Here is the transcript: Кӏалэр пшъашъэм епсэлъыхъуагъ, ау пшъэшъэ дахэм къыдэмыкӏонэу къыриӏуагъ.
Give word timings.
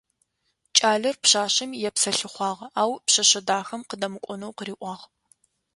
Кӏалэр 0.77 1.15
пшъашъэм 1.21 1.71
епсэлъыхъуагъ, 1.89 2.61
ау 2.81 2.91
пшъэшъэ 3.05 3.41
дахэм 3.47 3.81
къыдэмыкӏонэу 3.89 4.55
къыриӏуагъ. 4.57 5.03